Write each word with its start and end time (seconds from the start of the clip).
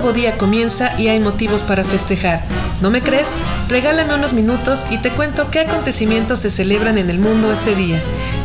nuevo 0.00 0.12
día 0.12 0.38
comienza 0.38 0.96
y 0.96 1.08
hay 1.08 1.18
motivos 1.18 1.64
para 1.64 1.82
festejar. 1.82 2.40
¿No 2.80 2.88
me 2.88 3.02
crees? 3.02 3.34
Regálame 3.68 4.14
unos 4.14 4.32
minutos 4.32 4.86
y 4.90 4.98
te 4.98 5.10
cuento 5.10 5.50
qué 5.50 5.58
acontecimientos 5.58 6.38
se 6.38 6.50
celebran 6.50 6.98
en 6.98 7.10
el 7.10 7.18
mundo 7.18 7.50
este 7.50 7.74
día. 7.74 8.00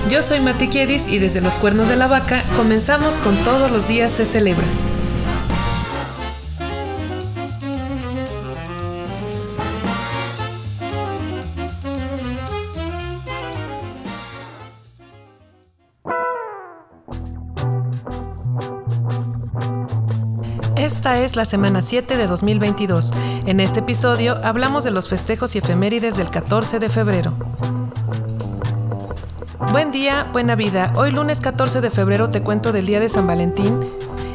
Yo 0.09 0.23
soy 0.23 0.39
Mati 0.39 0.67
Kiedis 0.69 1.05
y 1.07 1.19
desde 1.19 1.41
los 1.41 1.55
cuernos 1.55 1.89
de 1.89 1.95
la 1.95 2.07
vaca 2.07 2.43
comenzamos 2.55 3.19
con 3.19 3.37
todos 3.43 3.69
los 3.69 3.87
días 3.87 4.11
se 4.11 4.25
celebra. 4.25 4.65
Esta 21.03 21.19
es 21.19 21.35
la 21.35 21.43
semana 21.43 21.81
7 21.81 22.15
de 22.15 22.27
2022. 22.27 23.11
En 23.45 23.59
este 23.59 23.81
episodio 23.81 24.37
hablamos 24.41 24.85
de 24.85 24.91
los 24.91 25.09
festejos 25.09 25.53
y 25.53 25.57
efemérides 25.57 26.15
del 26.15 26.29
14 26.29 26.79
de 26.79 26.87
febrero. 26.87 27.33
Buen 29.73 29.91
día, 29.91 30.29
buena 30.31 30.55
vida. 30.55 30.93
Hoy 30.95 31.11
lunes 31.11 31.41
14 31.41 31.81
de 31.81 31.89
febrero 31.89 32.29
te 32.29 32.41
cuento 32.41 32.71
del 32.71 32.85
Día 32.85 33.01
de 33.01 33.09
San 33.09 33.27
Valentín, 33.27 33.81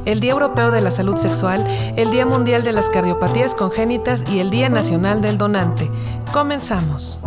el 0.04 0.20
Día 0.20 0.32
Europeo 0.32 0.70
de 0.70 0.82
la 0.82 0.90
Salud 0.90 1.16
Sexual, 1.16 1.64
el 1.96 2.10
Día 2.10 2.26
Mundial 2.26 2.62
de 2.64 2.74
las 2.74 2.90
Cardiopatías 2.90 3.54
Congénitas 3.54 4.26
y 4.28 4.40
el 4.40 4.50
Día 4.50 4.68
Nacional 4.68 5.22
del 5.22 5.38
Donante. 5.38 5.90
Comenzamos. 6.34 7.18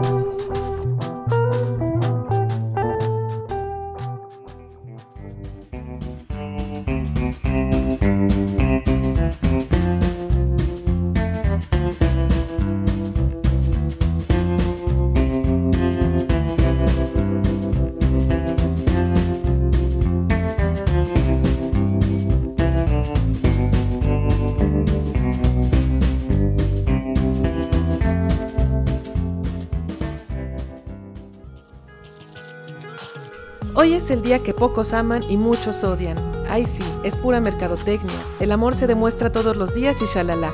Hoy 33.74 33.94
es 33.94 34.12
el 34.12 34.22
día 34.22 34.40
que 34.40 34.54
pocos 34.54 34.94
aman 34.94 35.22
y 35.30 35.38
muchos 35.38 35.86
odian. 35.86 36.18
Ay 36.50 36.66
sí, 36.66 36.84
es 37.04 37.16
pura 37.16 37.40
mercadotecnia. 37.40 38.12
El 38.42 38.52
amor 38.52 38.76
se 38.76 38.86
demuestra 38.86 39.32
todos 39.32 39.56
los 39.56 39.74
días 39.74 40.02
y 40.02 40.06
shalala. 40.06 40.52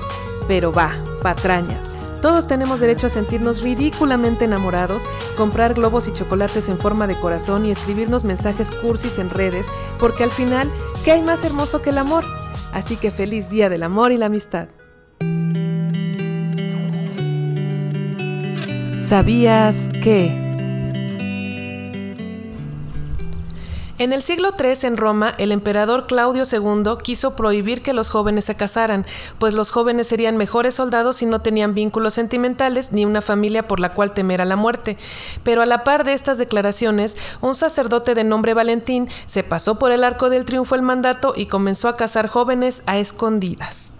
Pero 0.48 0.72
va, 0.72 0.92
patrañas. 1.24 1.90
Todos 2.22 2.48
tenemos 2.48 2.80
derecho 2.80 3.08
a 3.08 3.10
sentirnos 3.10 3.64
ridículamente 3.64 4.46
enamorados, 4.46 5.02
comprar 5.36 5.74
globos 5.74 6.08
y 6.08 6.14
chocolates 6.14 6.70
en 6.70 6.78
forma 6.78 7.08
de 7.08 7.20
corazón 7.20 7.66
y 7.66 7.72
escribirnos 7.72 8.24
mensajes 8.24 8.70
cursis 8.70 9.18
en 9.18 9.32
redes, 9.32 9.68
porque 10.00 10.24
al 10.24 10.32
final, 10.32 10.72
¿qué 11.04 11.14
hay 11.14 11.24
más 11.24 11.44
hermoso 11.44 11.82
que 11.82 11.90
el 11.90 11.98
amor? 11.98 12.24
Así 12.74 12.98
que 12.98 13.10
feliz 13.10 13.50
día 13.50 13.70
del 13.70 13.82
amor 13.84 14.12
y 14.12 14.18
la 14.18 14.28
amistad. 14.28 14.68
¿Sabías 18.98 19.90
que? 20.04 20.47
En 24.00 24.14
el 24.14 24.22
siglo 24.22 24.50
III 24.60 24.74
en 24.84 24.96
Roma, 24.96 25.34
el 25.40 25.52
emperador 25.52 26.06
Claudio 26.06 26.44
II 26.44 26.98
quiso 27.02 27.36
prohibir 27.36 27.82
que 27.82 27.94
los 27.94 28.12
jóvenes 28.12 28.46
se 28.46 28.54
casaran, 28.54 29.08
pues 29.40 29.56
los 29.56 29.72
jóvenes 29.72 30.08
serían 30.08 30.38
mejores 30.38 30.76
soldados 30.76 31.16
si 31.16 31.26
no 31.26 31.42
tenían 31.42 31.74
vínculos 31.74 32.14
sentimentales 32.14 32.92
ni 32.92 33.06
una 33.06 33.24
familia 33.24 33.68
por 33.68 33.80
la 33.80 33.90
cual 33.90 34.14
temer 34.14 34.40
a 34.40 34.46
la 34.46 34.56
muerte. 34.56 34.98
Pero 35.44 35.64
a 35.64 35.66
la 35.66 35.84
par 35.84 36.04
de 36.04 36.14
estas 36.14 36.38
declaraciones, 36.38 37.18
un 37.42 37.56
sacerdote 37.56 38.14
de 38.14 38.24
nombre 38.24 38.54
Valentín 38.54 39.10
se 39.26 39.42
pasó 39.42 39.80
por 39.80 39.92
el 39.92 40.04
arco 40.04 40.30
del 40.30 40.46
triunfo 40.46 40.76
el 40.76 40.84
mandato 40.84 41.34
y 41.36 41.48
comenzó 41.48 41.88
a 41.88 41.98
casar 41.98 42.28
jóvenes 42.28 42.84
a 42.86 43.00
escondidas. 43.00 43.97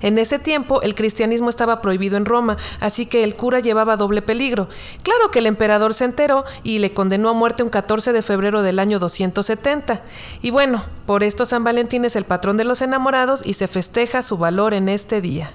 En 0.00 0.18
ese 0.18 0.38
tiempo 0.38 0.82
el 0.82 0.94
cristianismo 0.94 1.50
estaba 1.50 1.80
prohibido 1.80 2.16
en 2.16 2.24
Roma, 2.24 2.56
así 2.80 3.06
que 3.06 3.24
el 3.24 3.36
cura 3.36 3.60
llevaba 3.60 3.96
doble 3.96 4.22
peligro. 4.22 4.68
Claro 5.02 5.30
que 5.30 5.38
el 5.38 5.46
emperador 5.46 5.94
se 5.94 6.04
enteró 6.04 6.44
y 6.62 6.78
le 6.78 6.92
condenó 6.92 7.28
a 7.28 7.32
muerte 7.34 7.62
un 7.62 7.70
14 7.70 8.12
de 8.12 8.22
febrero 8.22 8.62
del 8.62 8.78
año 8.78 8.98
270. 8.98 10.02
Y 10.42 10.50
bueno, 10.50 10.84
por 11.06 11.22
esto 11.22 11.46
San 11.46 11.64
Valentín 11.64 12.04
es 12.04 12.16
el 12.16 12.24
patrón 12.24 12.56
de 12.56 12.64
los 12.64 12.82
enamorados 12.82 13.44
y 13.44 13.54
se 13.54 13.68
festeja 13.68 14.22
su 14.22 14.38
valor 14.38 14.74
en 14.74 14.88
este 14.88 15.20
día. 15.20 15.52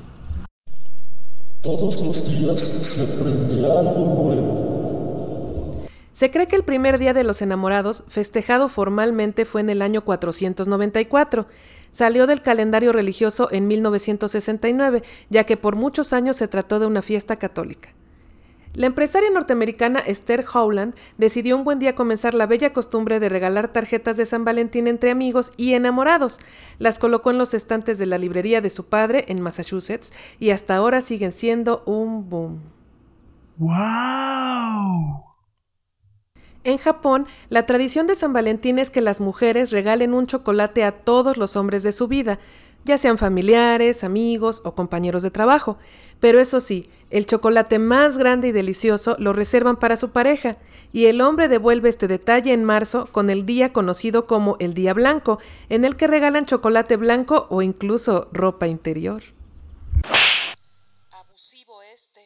Todos 1.62 2.00
los 2.00 2.30
días 2.30 2.60
se 2.60 3.04
aprenderá 3.04 3.80
algo 3.80 4.24
nuevo. 4.24 4.70
Se 6.20 6.32
cree 6.32 6.48
que 6.48 6.56
el 6.56 6.64
primer 6.64 7.00
día 7.00 7.14
de 7.14 7.24
los 7.24 7.42
enamorados, 7.42 8.04
festejado 8.08 8.68
formalmente, 8.68 9.46
fue 9.46 9.62
en 9.62 9.70
el 9.70 9.82
año 9.82 10.04
494. 10.04 11.48
Salió 11.92 12.28
del 12.28 12.42
calendario 12.42 12.92
religioso 12.92 13.50
en 13.52 13.68
1969, 13.68 15.04
ya 15.30 15.44
que 15.46 15.58
por 15.58 15.76
muchos 15.76 16.14
años 16.14 16.38
se 16.38 16.48
trató 16.48 16.80
de 16.80 16.88
una 16.88 17.02
fiesta 17.02 17.38
católica. 17.38 17.90
La 18.74 18.86
empresaria 18.86 19.32
norteamericana 19.32 20.00
Esther 20.00 20.46
Howland 20.54 20.94
decidió 21.18 21.58
un 21.58 21.64
buen 21.64 21.80
día 21.80 21.96
comenzar 21.96 22.36
la 22.36 22.46
bella 22.46 22.72
costumbre 22.72 23.20
de 23.20 23.28
regalar 23.28 23.74
tarjetas 23.74 24.16
de 24.16 24.28
San 24.28 24.46
Valentín 24.46 24.88
entre 24.88 25.10
amigos 25.10 25.54
y 25.58 25.74
enamorados. 25.74 26.40
Las 26.78 27.00
colocó 27.00 27.32
en 27.32 27.40
los 27.40 27.56
estantes 27.56 27.98
de 27.98 28.06
la 28.06 28.20
librería 28.20 28.62
de 28.62 28.70
su 28.70 28.86
padre 28.86 29.26
en 29.28 29.42
Massachusetts 29.42 30.14
y 30.40 30.52
hasta 30.52 30.76
ahora 30.76 31.02
siguen 31.02 31.32
siendo 31.32 31.82
un 31.86 32.30
boom. 32.30 32.62
¡Wow! 33.58 35.29
En 36.64 36.78
Japón, 36.78 37.26
la 37.50 37.66
tradición 37.66 38.06
de 38.06 38.16
San 38.16 38.34
Valentín 38.34 38.80
es 38.80 38.90
que 38.90 39.02
las 39.02 39.22
mujeres 39.22 39.72
regalen 39.72 40.14
un 40.14 40.28
chocolate 40.28 40.84
a 40.84 40.92
todos 40.92 41.38
los 41.38 41.56
hombres 41.56 41.84
de 41.84 41.94
su 41.94 42.08
vida, 42.08 42.40
ya 42.86 42.98
sean 42.98 43.18
familiares, 43.18 44.04
amigos 44.04 44.62
o 44.64 44.74
compañeros 44.74 45.24
de 45.24 45.32
trabajo. 45.32 45.78
Pero 46.20 46.40
eso 46.40 46.60
sí, 46.60 46.90
el 47.12 47.26
chocolate 47.26 47.80
más 47.80 48.18
grande 48.18 48.50
y 48.50 48.52
delicioso 48.52 49.16
lo 49.20 49.32
reservan 49.32 49.78
para 49.78 49.96
su 49.96 50.10
pareja, 50.10 50.58
y 50.92 51.06
el 51.06 51.22
hombre 51.22 51.48
devuelve 51.48 51.88
este 51.88 52.08
detalle 52.08 52.52
en 52.52 52.66
marzo 52.66 53.08
con 53.12 53.30
el 53.30 53.46
día 53.46 53.72
conocido 53.72 54.28
como 54.28 54.58
el 54.60 54.74
Día 54.74 54.94
Blanco, 54.94 55.40
en 55.70 55.86
el 55.86 55.96
que 55.96 56.08
regalan 56.08 56.46
chocolate 56.46 56.98
blanco 56.98 57.48
o 57.50 57.62
incluso 57.62 58.28
ropa 58.34 58.68
interior. 58.68 59.24
Abusivo 61.12 61.82
este. 61.94 62.20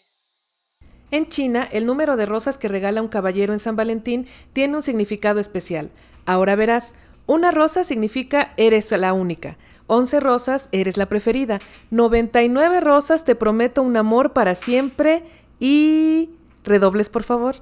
En 1.13 1.28
China, 1.28 1.69
el 1.72 1.85
número 1.85 2.18
de 2.18 2.25
rosas 2.25 2.57
que 2.57 2.68
regala 2.68 3.00
un 3.00 3.07
caballero 3.07 3.53
en 3.53 3.59
San 3.59 3.75
Valentín 3.75 4.25
tiene 4.51 4.78
un 4.78 4.81
significado 4.81 5.40
especial. 5.40 5.91
Ahora 6.25 6.56
verás, 6.56 6.96
una 7.28 7.51
rosa 7.51 7.84
significa 7.84 8.51
eres 8.57 8.91
la 8.94 9.13
única, 9.13 9.57
11 9.85 10.19
rosas 10.19 10.69
eres 10.72 10.97
la 10.97 11.06
preferida, 11.09 11.59
99 11.91 12.81
rosas 12.81 13.25
te 13.25 13.35
prometo 13.35 13.84
un 13.84 13.96
amor 13.96 14.34
para 14.34 14.56
siempre 14.56 15.22
y... 15.59 16.31
Redobles, 16.63 17.09
por 17.09 17.22
favor. 17.22 17.57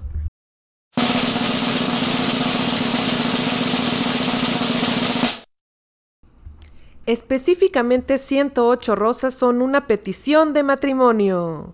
Específicamente 7.05 8.17
108 8.17 8.95
rosas 8.95 9.33
son 9.33 9.61
una 9.61 9.87
petición 9.87 10.53
de 10.53 10.63
matrimonio. 10.63 11.73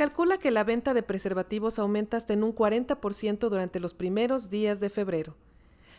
Calcula 0.00 0.38
que 0.38 0.50
la 0.50 0.64
venta 0.64 0.94
de 0.94 1.02
preservativos 1.02 1.78
aumenta 1.78 2.16
hasta 2.16 2.32
en 2.32 2.42
un 2.42 2.54
40% 2.54 3.50
durante 3.50 3.80
los 3.80 3.92
primeros 3.92 4.48
días 4.48 4.80
de 4.80 4.88
febrero. 4.88 5.36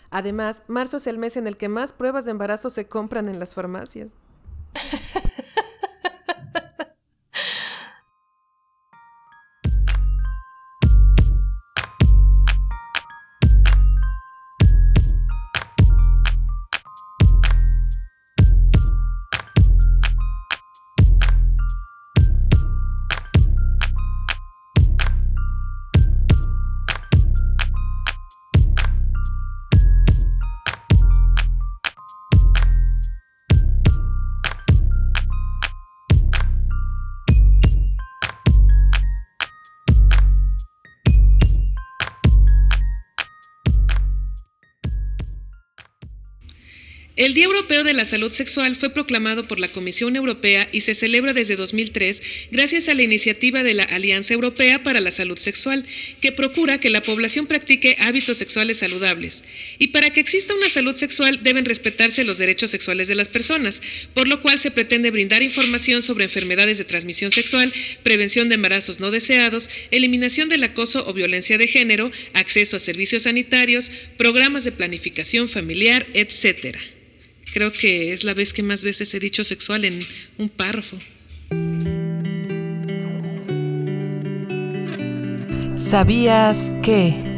Además, 0.09 0.63
marzo 0.67 0.97
es 0.97 1.05
el 1.05 1.19
mes 1.19 1.37
en 1.37 1.45
el 1.45 1.55
que 1.55 1.69
más 1.69 1.93
pruebas 1.93 2.25
de 2.25 2.31
embarazo 2.31 2.71
se 2.71 2.87
compran 2.87 3.29
en 3.29 3.37
las 3.37 3.53
farmacias. 3.53 4.13
El 47.21 47.35
Día 47.35 47.45
Europeo 47.45 47.83
de 47.83 47.93
la 47.93 48.05
Salud 48.05 48.31
Sexual 48.31 48.75
fue 48.75 48.89
proclamado 48.89 49.47
por 49.47 49.59
la 49.59 49.71
Comisión 49.71 50.15
Europea 50.15 50.67
y 50.71 50.81
se 50.81 50.95
celebra 50.95 51.33
desde 51.33 51.55
2003 51.55 52.23
gracias 52.49 52.89
a 52.89 52.95
la 52.95 53.03
iniciativa 53.03 53.61
de 53.61 53.75
la 53.75 53.83
Alianza 53.83 54.33
Europea 54.33 54.81
para 54.81 55.01
la 55.01 55.11
Salud 55.11 55.37
Sexual, 55.37 55.85
que 56.19 56.31
procura 56.31 56.79
que 56.79 56.89
la 56.89 57.03
población 57.03 57.45
practique 57.45 57.95
hábitos 57.99 58.39
sexuales 58.39 58.79
saludables. 58.79 59.43
Y 59.77 59.89
para 59.89 60.09
que 60.09 60.19
exista 60.19 60.55
una 60.55 60.67
salud 60.67 60.95
sexual 60.95 61.43
deben 61.43 61.65
respetarse 61.65 62.23
los 62.23 62.39
derechos 62.39 62.71
sexuales 62.71 63.07
de 63.07 63.13
las 63.13 63.27
personas, 63.27 63.83
por 64.15 64.27
lo 64.27 64.41
cual 64.41 64.59
se 64.59 64.71
pretende 64.71 65.11
brindar 65.11 65.43
información 65.43 66.01
sobre 66.01 66.23
enfermedades 66.23 66.79
de 66.79 66.85
transmisión 66.85 67.29
sexual, 67.29 67.71
prevención 68.01 68.49
de 68.49 68.55
embarazos 68.55 68.99
no 68.99 69.11
deseados, 69.11 69.69
eliminación 69.91 70.49
del 70.49 70.63
acoso 70.63 71.07
o 71.07 71.13
violencia 71.13 71.59
de 71.59 71.67
género, 71.67 72.09
acceso 72.33 72.77
a 72.77 72.79
servicios 72.79 73.23
sanitarios, 73.23 73.91
programas 74.17 74.63
de 74.63 74.71
planificación 74.71 75.47
familiar, 75.47 76.07
etc. 76.15 76.79
Creo 77.53 77.73
que 77.73 78.13
es 78.13 78.23
la 78.23 78.33
vez 78.33 78.53
que 78.53 78.63
más 78.63 78.83
veces 78.83 79.13
he 79.13 79.19
dicho 79.19 79.43
sexual 79.43 79.85
en 79.85 80.05
un 80.37 80.49
párrafo. 80.49 80.97
¿Sabías 85.75 86.71
que... 86.83 87.30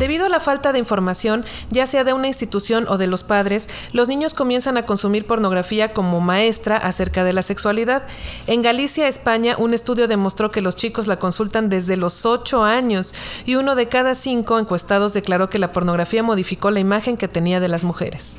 Debido 0.00 0.24
a 0.24 0.28
la 0.30 0.40
falta 0.40 0.72
de 0.72 0.78
información, 0.78 1.44
ya 1.68 1.86
sea 1.86 2.04
de 2.04 2.14
una 2.14 2.26
institución 2.26 2.86
o 2.88 2.96
de 2.96 3.06
los 3.06 3.22
padres, 3.22 3.68
los 3.92 4.08
niños 4.08 4.32
comienzan 4.32 4.78
a 4.78 4.86
consumir 4.86 5.26
pornografía 5.26 5.92
como 5.92 6.22
maestra 6.22 6.78
acerca 6.78 7.22
de 7.22 7.34
la 7.34 7.42
sexualidad. 7.42 8.04
En 8.46 8.62
Galicia, 8.62 9.08
España, 9.08 9.56
un 9.58 9.74
estudio 9.74 10.08
demostró 10.08 10.50
que 10.50 10.62
los 10.62 10.74
chicos 10.74 11.06
la 11.06 11.18
consultan 11.18 11.68
desde 11.68 11.98
los 11.98 12.24
8 12.24 12.64
años 12.64 13.12
y 13.44 13.56
uno 13.56 13.74
de 13.74 13.88
cada 13.88 14.14
cinco 14.14 14.58
encuestados 14.58 15.12
declaró 15.12 15.50
que 15.50 15.58
la 15.58 15.70
pornografía 15.70 16.22
modificó 16.22 16.70
la 16.70 16.80
imagen 16.80 17.18
que 17.18 17.28
tenía 17.28 17.60
de 17.60 17.68
las 17.68 17.84
mujeres. 17.84 18.38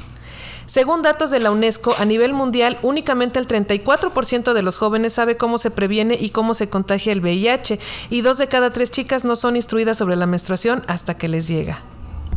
Según 0.71 1.01
datos 1.01 1.31
de 1.31 1.41
la 1.41 1.51
UNESCO, 1.51 1.93
a 1.97 2.05
nivel 2.05 2.31
mundial, 2.31 2.79
únicamente 2.81 3.39
el 3.39 3.45
34% 3.45 4.53
de 4.53 4.61
los 4.61 4.77
jóvenes 4.77 5.11
sabe 5.11 5.35
cómo 5.35 5.57
se 5.57 5.69
previene 5.69 6.15
y 6.17 6.29
cómo 6.29 6.53
se 6.53 6.69
contagia 6.69 7.11
el 7.11 7.19
VIH, 7.19 7.77
y 8.09 8.21
dos 8.21 8.37
de 8.37 8.47
cada 8.47 8.71
tres 8.71 8.89
chicas 8.89 9.25
no 9.25 9.35
son 9.35 9.57
instruidas 9.57 9.97
sobre 9.97 10.15
la 10.15 10.27
menstruación 10.27 10.81
hasta 10.87 11.17
que 11.17 11.27
les 11.27 11.49
llega. 11.49 11.81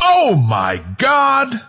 ¡Oh, 0.05 0.35
my 0.35 0.83
God! 0.99 1.61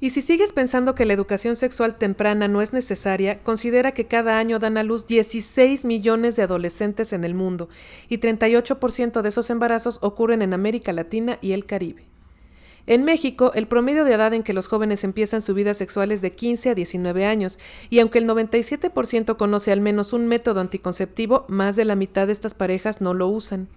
Y 0.00 0.08
si 0.08 0.22
sigues 0.22 0.54
pensando 0.54 0.94
que 0.94 1.04
la 1.04 1.12
educación 1.12 1.56
sexual 1.56 1.98
temprana 1.98 2.48
no 2.48 2.62
es 2.62 2.72
necesaria, 2.72 3.42
considera 3.42 3.92
que 3.92 4.06
cada 4.06 4.38
año 4.38 4.60
dan 4.60 4.78
a 4.78 4.82
luz 4.82 5.06
16 5.06 5.84
millones 5.84 6.36
de 6.36 6.44
adolescentes 6.44 7.12
en 7.12 7.24
el 7.24 7.34
mundo 7.34 7.68
y 8.08 8.16
38% 8.16 9.20
de 9.20 9.28
esos 9.28 9.50
embarazos 9.50 9.98
ocurren 10.00 10.40
en 10.40 10.54
América 10.54 10.90
Latina 10.94 11.36
y 11.42 11.52
el 11.52 11.66
Caribe. 11.66 12.11
En 12.86 13.04
México, 13.04 13.52
el 13.54 13.68
promedio 13.68 14.04
de 14.04 14.14
edad 14.14 14.34
en 14.34 14.42
que 14.42 14.52
los 14.52 14.66
jóvenes 14.66 15.04
empiezan 15.04 15.40
su 15.40 15.54
vida 15.54 15.72
sexual 15.72 16.10
es 16.10 16.20
de 16.20 16.32
15 16.32 16.70
a 16.70 16.74
19 16.74 17.26
años, 17.26 17.58
y 17.90 18.00
aunque 18.00 18.18
el 18.18 18.28
97% 18.28 19.36
conoce 19.36 19.70
al 19.70 19.80
menos 19.80 20.12
un 20.12 20.26
método 20.26 20.60
anticonceptivo, 20.60 21.44
más 21.48 21.76
de 21.76 21.84
la 21.84 21.94
mitad 21.94 22.26
de 22.26 22.32
estas 22.32 22.54
parejas 22.54 23.00
no 23.00 23.14
lo 23.14 23.28
usan. 23.28 23.68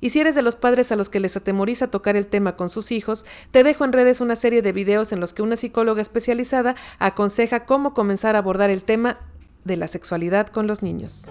Y 0.00 0.10
si 0.10 0.20
eres 0.20 0.36
de 0.36 0.42
los 0.42 0.54
padres 0.54 0.92
a 0.92 0.96
los 0.96 1.08
que 1.08 1.18
les 1.18 1.36
atemoriza 1.36 1.90
tocar 1.90 2.14
el 2.14 2.28
tema 2.28 2.54
con 2.54 2.68
sus 2.68 2.92
hijos, 2.92 3.26
te 3.50 3.64
dejo 3.64 3.84
en 3.84 3.92
redes 3.92 4.20
una 4.20 4.36
serie 4.36 4.62
de 4.62 4.70
videos 4.70 5.12
en 5.12 5.18
los 5.18 5.32
que 5.32 5.42
una 5.42 5.56
psicóloga 5.56 6.00
especializada 6.00 6.76
aconseja 7.00 7.64
cómo 7.64 7.94
comenzar 7.94 8.36
a 8.36 8.38
abordar 8.38 8.70
el 8.70 8.84
tema 8.84 9.18
de 9.64 9.76
la 9.76 9.88
sexualidad 9.88 10.46
con 10.46 10.68
los 10.68 10.82
niños. 10.82 11.28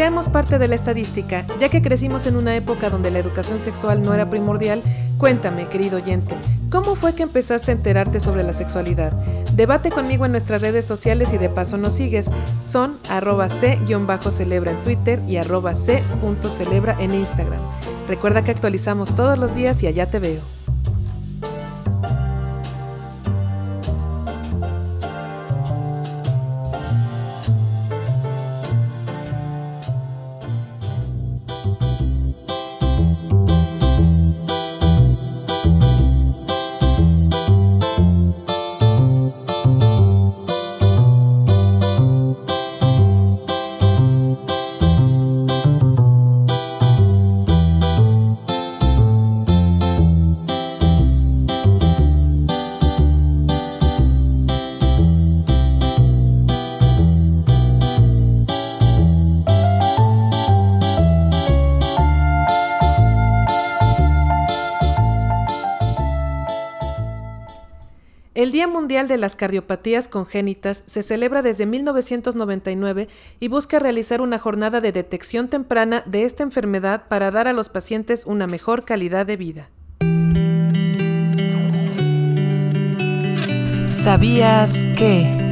Seamos 0.00 0.28
parte 0.28 0.58
de 0.58 0.66
la 0.66 0.76
estadística, 0.76 1.44
ya 1.58 1.68
que 1.68 1.82
crecimos 1.82 2.26
en 2.26 2.36
una 2.36 2.56
época 2.56 2.88
donde 2.88 3.10
la 3.10 3.18
educación 3.18 3.60
sexual 3.60 4.00
no 4.00 4.14
era 4.14 4.30
primordial. 4.30 4.82
Cuéntame, 5.18 5.66
querido 5.66 5.98
oyente, 5.98 6.34
¿cómo 6.70 6.94
fue 6.94 7.14
que 7.14 7.22
empezaste 7.22 7.70
a 7.70 7.74
enterarte 7.74 8.18
sobre 8.18 8.42
la 8.42 8.54
sexualidad? 8.54 9.12
Debate 9.56 9.90
conmigo 9.90 10.24
en 10.24 10.32
nuestras 10.32 10.62
redes 10.62 10.86
sociales 10.86 11.34
y 11.34 11.36
de 11.36 11.50
paso 11.50 11.76
nos 11.76 11.92
sigues. 11.92 12.30
Son 12.62 12.96
arroba 13.10 13.50
c-celebra 13.50 14.70
en 14.70 14.82
Twitter 14.82 15.20
y 15.28 15.36
arroba 15.36 15.74
c.celebra 15.74 16.96
en 16.98 17.14
Instagram. 17.14 17.60
Recuerda 18.08 18.42
que 18.42 18.52
actualizamos 18.52 19.14
todos 19.14 19.36
los 19.36 19.54
días 19.54 19.82
y 19.82 19.86
allá 19.86 20.06
te 20.06 20.18
veo. 20.18 20.59
Día 68.60 68.68
Mundial 68.68 69.08
de 69.08 69.16
las 69.16 69.36
Cardiopatías 69.36 70.06
Congénitas 70.06 70.82
se 70.84 71.02
celebra 71.02 71.40
desde 71.40 71.64
1999 71.64 73.08
y 73.40 73.48
busca 73.48 73.78
realizar 73.78 74.20
una 74.20 74.38
jornada 74.38 74.82
de 74.82 74.92
detección 74.92 75.48
temprana 75.48 76.02
de 76.04 76.24
esta 76.24 76.42
enfermedad 76.42 77.08
para 77.08 77.30
dar 77.30 77.48
a 77.48 77.54
los 77.54 77.70
pacientes 77.70 78.26
una 78.26 78.46
mejor 78.46 78.84
calidad 78.84 79.24
de 79.24 79.36
vida. 79.38 79.70
¿Sabías 83.88 84.84
que... 84.94 85.49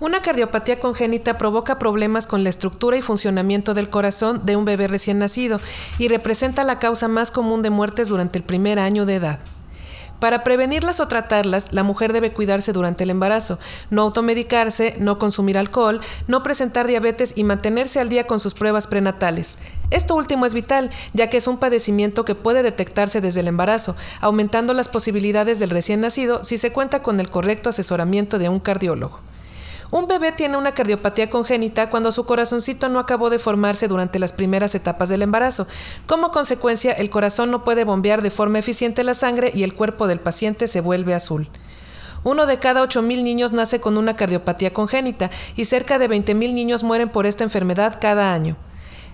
Una 0.00 0.22
cardiopatía 0.22 0.78
congénita 0.78 1.38
provoca 1.38 1.80
problemas 1.80 2.28
con 2.28 2.44
la 2.44 2.50
estructura 2.50 2.96
y 2.96 3.02
funcionamiento 3.02 3.74
del 3.74 3.90
corazón 3.90 4.46
de 4.46 4.54
un 4.54 4.64
bebé 4.64 4.86
recién 4.86 5.18
nacido 5.18 5.60
y 5.98 6.06
representa 6.06 6.62
la 6.62 6.78
causa 6.78 7.08
más 7.08 7.32
común 7.32 7.62
de 7.62 7.70
muertes 7.70 8.08
durante 8.08 8.38
el 8.38 8.44
primer 8.44 8.78
año 8.78 9.06
de 9.06 9.16
edad. 9.16 9.40
Para 10.20 10.44
prevenirlas 10.44 11.00
o 11.00 11.08
tratarlas, 11.08 11.72
la 11.72 11.82
mujer 11.82 12.12
debe 12.12 12.32
cuidarse 12.32 12.72
durante 12.72 13.02
el 13.02 13.10
embarazo, 13.10 13.58
no 13.90 14.02
automedicarse, 14.02 14.94
no 15.00 15.18
consumir 15.18 15.58
alcohol, 15.58 16.00
no 16.28 16.44
presentar 16.44 16.86
diabetes 16.86 17.36
y 17.36 17.42
mantenerse 17.42 17.98
al 17.98 18.08
día 18.08 18.28
con 18.28 18.38
sus 18.38 18.54
pruebas 18.54 18.86
prenatales. 18.86 19.58
Esto 19.90 20.14
último 20.14 20.46
es 20.46 20.54
vital, 20.54 20.92
ya 21.12 21.28
que 21.28 21.38
es 21.38 21.48
un 21.48 21.58
padecimiento 21.58 22.24
que 22.24 22.36
puede 22.36 22.62
detectarse 22.62 23.20
desde 23.20 23.40
el 23.40 23.48
embarazo, 23.48 23.96
aumentando 24.20 24.74
las 24.74 24.86
posibilidades 24.86 25.58
del 25.58 25.70
recién 25.70 26.00
nacido 26.00 26.44
si 26.44 26.56
se 26.56 26.72
cuenta 26.72 27.02
con 27.02 27.18
el 27.18 27.30
correcto 27.30 27.70
asesoramiento 27.70 28.38
de 28.38 28.48
un 28.48 28.60
cardiólogo. 28.60 29.20
Un 29.90 30.06
bebé 30.06 30.32
tiene 30.32 30.58
una 30.58 30.74
cardiopatía 30.74 31.30
congénita 31.30 31.88
cuando 31.88 32.12
su 32.12 32.26
corazoncito 32.26 32.90
no 32.90 32.98
acabó 32.98 33.30
de 33.30 33.38
formarse 33.38 33.88
durante 33.88 34.18
las 34.18 34.32
primeras 34.32 34.74
etapas 34.74 35.08
del 35.08 35.22
embarazo. 35.22 35.66
Como 36.06 36.30
consecuencia, 36.30 36.92
el 36.92 37.08
corazón 37.08 37.50
no 37.50 37.64
puede 37.64 37.84
bombear 37.84 38.20
de 38.20 38.30
forma 38.30 38.58
eficiente 38.58 39.02
la 39.02 39.14
sangre 39.14 39.50
y 39.54 39.62
el 39.62 39.74
cuerpo 39.74 40.06
del 40.06 40.20
paciente 40.20 40.68
se 40.68 40.82
vuelve 40.82 41.14
azul. 41.14 41.48
Uno 42.22 42.44
de 42.44 42.58
cada 42.58 42.82
8.000 42.84 43.22
niños 43.22 43.52
nace 43.52 43.80
con 43.80 43.96
una 43.96 44.14
cardiopatía 44.14 44.74
congénita 44.74 45.30
y 45.56 45.64
cerca 45.64 45.98
de 45.98 46.10
20.000 46.10 46.52
niños 46.52 46.82
mueren 46.82 47.08
por 47.08 47.24
esta 47.24 47.44
enfermedad 47.44 47.98
cada 47.98 48.34
año. 48.34 48.56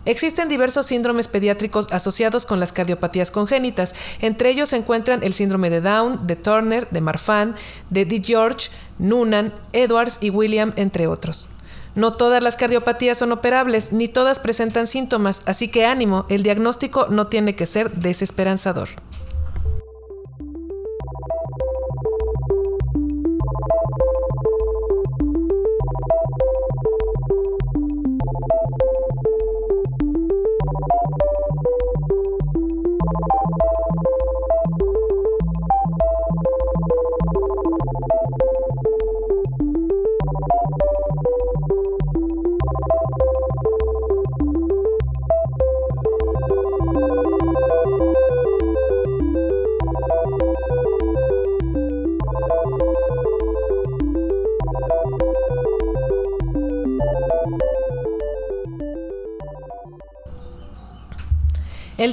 Existen 0.05 0.49
diversos 0.49 0.87
síndromes 0.87 1.29
pediátricos 1.29 1.91
asociados 1.91 2.47
con 2.47 2.61
las 2.61 2.73
cardiopatías 2.73 3.31
congénitas. 3.31 3.95
Entre 4.21 4.51
ellos 4.51 4.71
se 4.71 4.77
encuentran 4.77 5.23
el 5.23 5.33
síndrome 5.33 5.71
de 5.71 5.81
Down, 5.81 6.27
de 6.27 6.37
Turner, 6.37 6.89
de 6.91 7.01
Marfan, 7.01 7.55
de 7.91 8.05
D. 8.05 8.21
George, 8.25 8.71
Noonan, 8.99 9.55
Edwards 9.73 10.19
y 10.21 10.31
William, 10.31 10.73
entre 10.77 11.07
otros. 11.07 11.49
No 11.95 12.13
todas 12.13 12.43
las 12.43 12.57
cardiopatías 12.57 13.19
son 13.19 13.33
operables, 13.33 13.93
ni 13.93 14.09
todas 14.09 14.41
presentan 14.41 14.87
síntomas, 14.87 15.43
así 15.47 15.69
que 15.69 15.87
ánimo, 15.87 16.27
el 16.29 16.43
diagnóstico 16.43 17.07
no 17.09 17.29
tiene 17.29 17.55
que 17.55 17.67
ser 17.67 17.93
desesperanzador. 17.93 18.89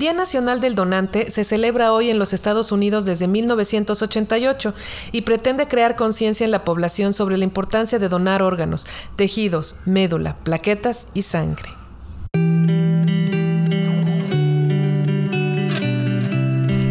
Día 0.01 0.13
Nacional 0.13 0.62
del 0.62 0.74
Donante 0.74 1.29
se 1.29 1.43
celebra 1.43 1.93
hoy 1.93 2.10
en 2.10 2.17
los 2.17 2.34
Estados 2.34 2.72
Unidos 2.72 3.05
desde 3.05 3.27
1988 3.27 4.74
y 5.12 5.22
pretende 5.22 5.67
crear 5.67 5.96
conciencia 5.96 6.43
en 6.43 6.50
la 6.50 6.65
población 6.65 7.13
sobre 7.13 7.38
la 7.38 7.43
importancia 7.43 8.00
de 8.00 8.10
donar 8.10 8.41
órganos, 8.41 8.88
tejidos, 9.15 9.75
médula, 9.86 10.38
plaquetas 10.43 11.10
y 11.13 11.22
sangre. 11.22 11.70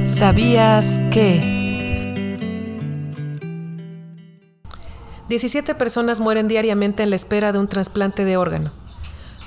¿Sabías 0.05 1.01
que? 1.11 2.39
17 5.29 5.75
personas 5.75 6.21
mueren 6.21 6.47
diariamente 6.47 7.03
en 7.03 7.11
la 7.11 7.17
espera 7.17 7.51
de 7.51 7.59
un 7.59 7.67
trasplante 7.67 8.25
de 8.25 8.37
órgano. 8.37 8.71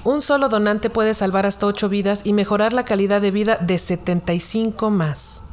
Un 0.05 0.22
solo 0.22 0.50
donante 0.50 0.89
puede 0.89 1.13
salvar 1.13 1.45
hasta 1.45 1.65
8 1.65 1.88
vidas 1.88 2.22
y 2.25 2.33
mejorar 2.33 2.74
la 2.74 2.83
calidad 2.83 3.22
de 3.22 3.31
vida 3.31 3.57
de 3.57 3.77
75 3.77 4.89
más. 4.89 5.43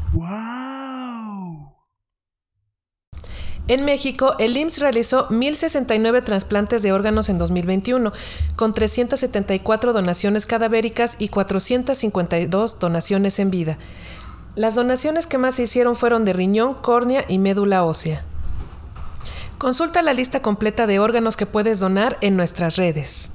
En 3.69 3.85
México, 3.85 4.35
el 4.40 4.57
IMSS 4.57 4.80
realizó 4.80 5.28
1.069 5.28 6.25
trasplantes 6.25 6.83
de 6.83 6.92
órganos 6.92 7.28
en 7.28 7.38
2021, 7.38 8.12
con 8.57 8.75
374 8.75 9.92
donaciones 9.92 10.47
cadavéricas 10.47 11.14
y 11.21 11.28
452 11.28 12.80
donaciones 12.80 13.38
en 13.38 13.52
vida. 13.52 13.78
Las 14.57 14.75
donaciones 14.75 15.28
que 15.28 15.38
más 15.38 15.54
se 15.54 15.62
hicieron 15.62 15.95
fueron 15.95 16.25
de 16.25 16.33
riñón, 16.33 16.75
córnea 16.75 17.25
y 17.28 17.38
médula 17.38 17.85
ósea. 17.85 18.25
Consulta 19.59 20.02
la 20.02 20.14
lista 20.14 20.42
completa 20.42 20.88
de 20.88 20.99
órganos 20.99 21.37
que 21.37 21.47
puedes 21.47 21.78
donar 21.78 22.19
en 22.23 22.37
nuestras 22.37 22.75
redes. 22.75 23.30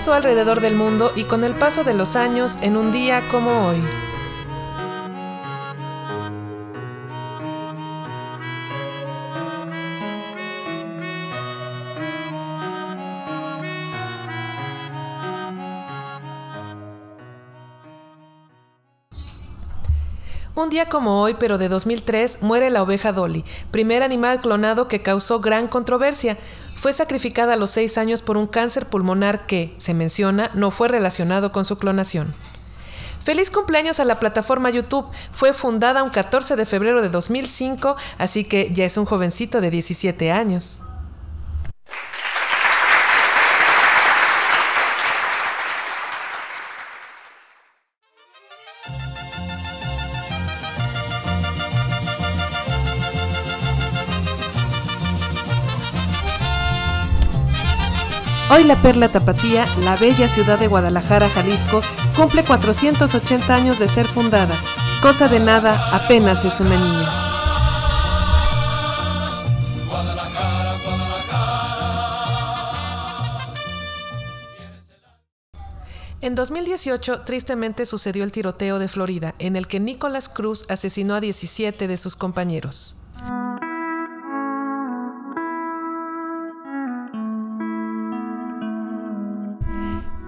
Pasó 0.00 0.14
alrededor 0.14 0.62
del 0.62 0.76
mundo 0.76 1.12
y 1.14 1.24
con 1.24 1.44
el 1.44 1.54
paso 1.54 1.84
de 1.84 1.92
los 1.92 2.16
años 2.16 2.56
en 2.62 2.78
un 2.78 2.90
día 2.90 3.20
como 3.30 3.66
hoy? 3.66 3.84
Un 20.54 20.68
día 20.70 20.88
como 20.88 21.20
hoy, 21.20 21.36
pero 21.38 21.58
de 21.58 21.68
2003, 21.68 22.42
muere 22.42 22.70
la 22.70 22.82
oveja 22.82 23.12
Dolly, 23.12 23.44
primer 23.70 24.02
animal 24.02 24.40
clonado 24.40 24.88
que 24.88 25.02
causó 25.02 25.40
gran 25.40 25.68
controversia. 25.68 26.38
Fue 26.80 26.94
sacrificada 26.94 27.52
a 27.52 27.56
los 27.56 27.72
seis 27.72 27.98
años 27.98 28.22
por 28.22 28.38
un 28.38 28.46
cáncer 28.46 28.86
pulmonar 28.86 29.44
que, 29.44 29.74
se 29.76 29.92
menciona, 29.92 30.50
no 30.54 30.70
fue 30.70 30.88
relacionado 30.88 31.52
con 31.52 31.66
su 31.66 31.76
clonación. 31.76 32.34
Feliz 33.22 33.50
cumpleaños 33.50 34.00
a 34.00 34.06
la 34.06 34.18
plataforma 34.18 34.70
YouTube. 34.70 35.04
Fue 35.30 35.52
fundada 35.52 36.02
un 36.02 36.08
14 36.08 36.56
de 36.56 36.64
febrero 36.64 37.02
de 37.02 37.10
2005, 37.10 37.96
así 38.16 38.44
que 38.44 38.70
ya 38.72 38.86
es 38.86 38.96
un 38.96 39.04
jovencito 39.04 39.60
de 39.60 39.70
17 39.70 40.32
años. 40.32 40.80
La 58.70 58.80
Perla 58.82 59.08
Tapatía, 59.08 59.66
la 59.80 59.96
bella 59.96 60.28
ciudad 60.28 60.56
de 60.56 60.68
Guadalajara, 60.68 61.28
Jalisco, 61.28 61.80
cumple 62.14 62.44
480 62.44 63.52
años 63.52 63.80
de 63.80 63.88
ser 63.88 64.06
fundada. 64.06 64.54
Cosa 65.02 65.26
de 65.26 65.40
nada, 65.40 65.92
apenas 65.92 66.44
es 66.44 66.60
una 66.60 66.78
niña. 66.78 67.10
En 76.20 76.36
2018, 76.36 77.22
tristemente 77.22 77.86
sucedió 77.86 78.22
el 78.22 78.30
tiroteo 78.30 78.78
de 78.78 78.86
Florida, 78.86 79.34
en 79.40 79.56
el 79.56 79.66
que 79.66 79.80
Nicholas 79.80 80.28
Cruz 80.28 80.64
asesinó 80.68 81.16
a 81.16 81.20
17 81.20 81.88
de 81.88 81.96
sus 81.96 82.14
compañeros. 82.14 82.99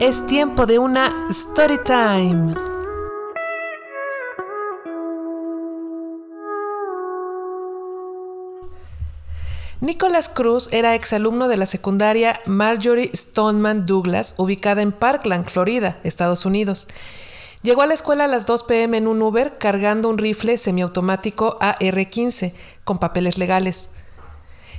Es 0.04 0.26
tiempo 0.26 0.66
de 0.66 0.80
una 0.80 1.28
story 1.30 1.78
time. 1.84 2.56
Nicholas 9.80 10.28
Cruz 10.28 10.68
era 10.72 10.96
exalumno 10.96 11.46
de 11.46 11.56
la 11.56 11.66
secundaria 11.66 12.40
Marjorie 12.46 13.12
Stoneman 13.14 13.86
Douglas, 13.86 14.34
ubicada 14.38 14.82
en 14.82 14.90
Parkland, 14.90 15.46
Florida, 15.46 16.00
Estados 16.02 16.46
Unidos. 16.46 16.88
Llegó 17.62 17.82
a 17.82 17.86
la 17.86 17.94
escuela 17.94 18.24
a 18.24 18.26
las 18.26 18.44
2 18.44 18.64
pm 18.64 18.98
en 18.98 19.06
un 19.06 19.22
Uber 19.22 19.56
cargando 19.56 20.08
un 20.08 20.18
rifle 20.18 20.58
semiautomático 20.58 21.58
AR-15 21.60 22.54
con 22.82 22.98
papeles 22.98 23.38
legales. 23.38 23.90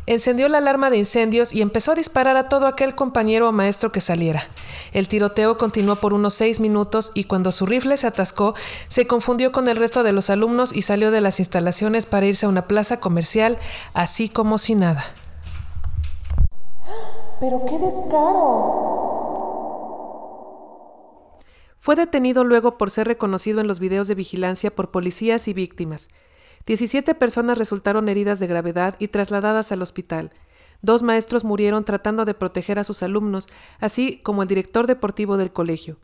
Encendió 0.05 0.49
la 0.49 0.57
alarma 0.57 0.89
de 0.89 0.97
incendios 0.97 1.53
y 1.53 1.61
empezó 1.61 1.93
a 1.93 1.95
disparar 1.95 2.35
a 2.35 2.49
todo 2.49 2.67
aquel 2.67 2.93
compañero 2.93 3.47
o 3.47 3.53
maestro 3.53 3.91
que 3.93 4.01
saliera. 4.01 4.49
El 4.91 5.07
tiroteo 5.07 5.57
continuó 5.57 5.95
por 5.95 6.13
unos 6.13 6.33
seis 6.33 6.59
minutos 6.59 7.11
y 7.13 7.23
cuando 7.23 7.53
su 7.53 7.65
rifle 7.65 7.95
se 7.95 8.07
atascó, 8.07 8.53
se 8.87 9.07
confundió 9.07 9.53
con 9.53 9.69
el 9.69 9.77
resto 9.77 10.03
de 10.03 10.11
los 10.11 10.29
alumnos 10.29 10.75
y 10.75 10.81
salió 10.81 11.09
de 11.09 11.21
las 11.21 11.39
instalaciones 11.39 12.05
para 12.05 12.25
irse 12.25 12.45
a 12.45 12.49
una 12.49 12.67
plaza 12.67 12.99
comercial, 12.99 13.57
así 13.93 14.27
como 14.27 14.57
si 14.57 14.75
nada. 14.75 15.05
¡Pero 17.39 17.61
qué 17.65 17.79
descaro! 17.79 18.83
Fue 21.79 21.95
detenido 21.95 22.43
luego 22.43 22.77
por 22.77 22.91
ser 22.91 23.07
reconocido 23.07 23.61
en 23.61 23.67
los 23.67 23.79
videos 23.79 24.07
de 24.07 24.15
vigilancia 24.15 24.73
por 24.73 24.91
policías 24.91 25.47
y 25.47 25.53
víctimas. 25.53 26.09
17 26.65 27.15
personas 27.15 27.57
resultaron 27.57 28.07
heridas 28.09 28.39
de 28.39 28.47
gravedad 28.47 28.95
y 28.99 29.09
trasladadas 29.09 29.71
al 29.71 29.81
hospital. 29.81 30.31
Dos 30.81 31.03
maestros 31.03 31.43
murieron 31.43 31.85
tratando 31.85 32.25
de 32.25 32.33
proteger 32.33 32.79
a 32.79 32.83
sus 32.83 33.03
alumnos, 33.03 33.47
así 33.79 34.19
como 34.23 34.41
el 34.41 34.47
director 34.47 34.87
deportivo 34.87 35.37
del 35.37 35.51
colegio. 35.51 35.97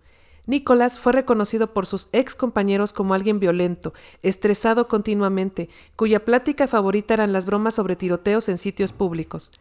Nicolás 0.46 1.00
fue 1.00 1.14
reconocido 1.14 1.74
por 1.74 1.86
sus 1.86 2.10
ex 2.12 2.34
compañeros 2.34 2.92
como 2.92 3.14
alguien 3.14 3.40
violento, 3.40 3.94
estresado 4.24 4.88
continuamente, 4.88 5.70
cuya 5.96 6.26
plática 6.26 6.66
favorita 6.66 7.14
eran 7.14 7.34
las 7.34 7.46
bromas 7.46 7.76
sobre 7.76 7.96
tiroteos 7.96 8.50
en 8.50 8.58
sitios 8.58 8.92
públicos. 8.92 9.52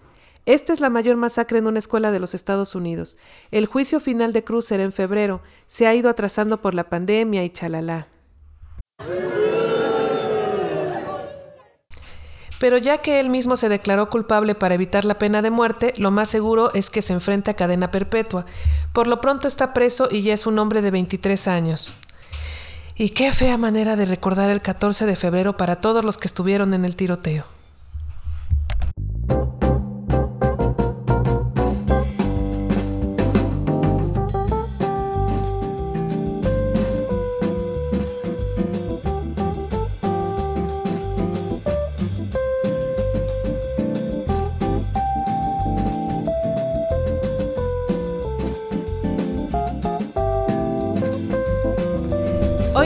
Esta 0.47 0.73
es 0.73 0.81
la 0.81 0.89
mayor 0.89 1.17
masacre 1.17 1.59
en 1.59 1.67
una 1.67 1.79
escuela 1.79 2.11
de 2.11 2.21
los 2.21 2.33
Estados 2.35 2.75
Unidos. 2.75 3.19
El 3.51 3.67
juicio 3.67 4.01
final 4.01 4.33
de 4.33 4.45
Cruz 4.45 4.65
será 4.65 4.83
en 4.83 4.93
febrero. 4.93 5.43
Se 5.67 5.87
ha 5.87 5.95
ido 5.95 6.09
atrasando 6.09 6.63
por 6.63 6.73
la 6.73 6.89
pandemia 6.89 7.45
y 7.45 7.51
chalala. 7.51 8.09
Pero 12.59 12.77
ya 12.77 12.99
que 12.99 13.21
él 13.21 13.31
mismo 13.31 13.57
se 13.57 13.69
declaró 13.69 14.11
culpable 14.11 14.55
para 14.55 14.75
evitar 14.75 15.05
la 15.05 15.19
pena 15.19 15.43
de 15.43 15.51
muerte, 15.51 15.93
lo 15.97 16.11
más 16.11 16.29
seguro 16.29 16.73
es 16.75 16.91
que 16.91 17.03
se 17.03 17.13
enfrente 17.13 17.51
a 17.51 17.55
cadena 17.55 17.91
perpetua. 17.91 18.47
Por 18.93 19.07
lo 19.07 19.21
pronto 19.21 19.47
está 19.47 19.73
preso 19.73 20.09
y 20.11 20.23
ya 20.23 20.35
es 20.35 20.47
un 20.47 20.59
hombre 20.59 20.83
de 20.83 20.91
23 20.91 21.49
años. 21.49 21.95
Y 22.97 23.11
qué 23.11 23.31
fea 23.33 23.57
manera 23.59 23.95
de 23.95 24.07
recordar 24.07 24.51
el 24.51 24.61
14 24.61 25.07
de 25.07 25.15
febrero 25.15 25.57
para 25.57 25.77
todos 25.77 26.05
los 26.05 26.19
que 26.19 26.27
estuvieron 26.27 26.75
en 26.75 26.85
el 26.85 26.97
tiroteo. 26.97 27.58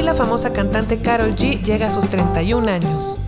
La 0.03 0.15
famosa 0.15 0.53
cantante 0.53 0.99
Carol 0.99 1.33
G 1.37 1.63
llega 1.63 1.87
a 1.87 1.91
sus 1.91 2.09
31 2.09 2.69
años. 2.69 3.19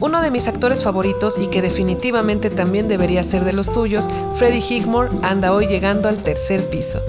Uno 0.00 0.22
de 0.22 0.32
mis 0.32 0.48
actores 0.48 0.82
favoritos 0.82 1.38
y 1.38 1.46
que 1.46 1.62
definitivamente 1.62 2.50
también 2.50 2.88
debería 2.88 3.22
ser 3.22 3.44
de 3.44 3.52
los 3.52 3.70
tuyos, 3.72 4.08
Freddie 4.34 4.60
Highmore, 4.60 5.10
anda 5.22 5.52
hoy 5.52 5.68
llegando 5.68 6.08
al 6.08 6.18
tercer 6.18 6.68
piso. 6.68 7.00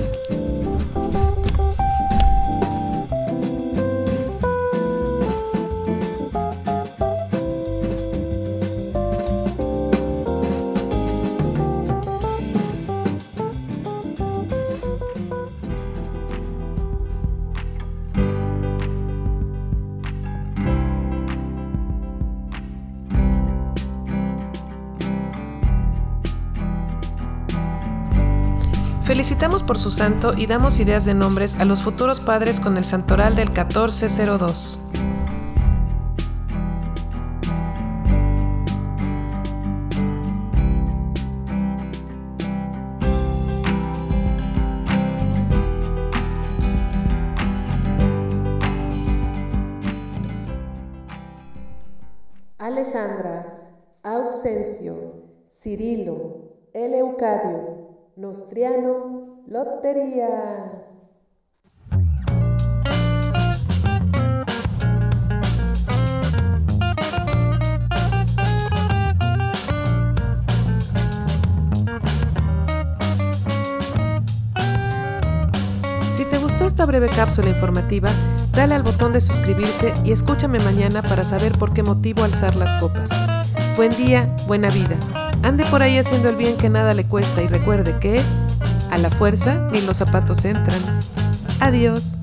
Felicitamos 29.15 29.63
por 29.63 29.77
su 29.77 29.91
santo 29.91 30.33
y 30.35 30.45
damos 30.45 30.77
ideas 30.77 31.05
de 31.05 31.13
nombres 31.13 31.55
a 31.55 31.63
los 31.63 31.81
futuros 31.81 32.19
padres 32.19 32.59
con 32.59 32.75
el 32.75 32.83
santoral 32.83 33.33
del 33.33 33.47
1402. 33.47 34.81
Alejandra, 52.57 53.79
Auxencio, 54.03 55.13
Cirilo, 55.47 56.49
Eleucadio, 56.73 57.84
Nostriano, 58.17 59.43
Lotería. 59.47 60.71
Si 76.15 76.23
te 76.23 76.37
gustó 76.37 76.65
esta 76.65 76.85
breve 76.85 77.09
cápsula 77.09 77.49
informativa, 77.49 78.09
dale 78.53 78.75
al 78.75 78.83
botón 78.83 79.11
de 79.11 79.19
suscribirse 79.19 79.93
y 80.05 80.13
escúchame 80.13 80.59
mañana 80.59 81.01
para 81.01 81.23
saber 81.23 81.51
por 81.57 81.73
qué 81.73 81.83
motivo 81.83 82.23
alzar 82.23 82.55
las 82.55 82.81
copas. 82.81 83.09
Buen 83.75 83.91
día, 83.91 84.33
buena 84.47 84.69
vida. 84.69 85.24
Ande 85.43 85.65
por 85.65 85.83
ahí 85.83 85.97
haciendo 85.97 86.29
el 86.29 86.35
bien 86.35 86.57
que 86.57 86.69
nada 86.69 86.93
le 86.93 87.05
cuesta 87.05 87.41
y 87.41 87.47
recuerde 87.47 87.97
que 87.99 88.21
a 88.91 88.97
la 88.97 89.09
fuerza 89.09 89.55
ni 89.71 89.81
los 89.81 89.97
zapatos 89.97 90.45
entran. 90.45 90.79
Adiós. 91.59 92.17